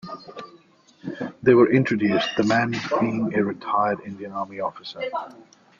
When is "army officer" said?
4.31-4.99